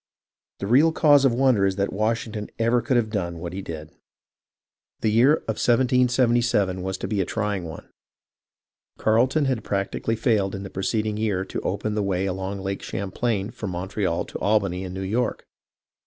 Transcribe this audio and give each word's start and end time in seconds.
The 0.57 0.65
real 0.65 0.91
cause 0.91 1.25
of 1.25 1.31
wonder 1.35 1.63
is 1.63 1.75
that 1.75 1.93
Washington 1.93 2.49
ever 2.57 2.81
could 2.81 2.97
have 2.97 3.11
done 3.11 3.37
what 3.37 3.53
he 3.53 3.61
did. 3.61 3.91
The 5.01 5.11
year 5.11 5.33
of 5.33 5.61
1777 5.61 6.81
was 6.81 6.97
to 6.97 7.07
be 7.07 7.21
a 7.21 7.25
trying 7.25 7.65
one. 7.65 7.87
Carleton 8.97 9.45
had 9.45 9.63
practically 9.63 10.15
failed 10.15 10.55
in 10.55 10.63
the 10.63 10.71
preceding 10.71 11.17
year 11.17 11.45
to 11.45 11.61
open 11.61 11.93
the 11.93 12.01
way 12.01 12.25
along 12.25 12.61
Lake 12.61 12.81
Champlain 12.81 13.51
from 13.51 13.69
Montreal 13.69 14.25
to 14.25 14.39
Albany 14.39 14.83
and 14.83 14.95
New 14.95 15.03
York. 15.03 15.45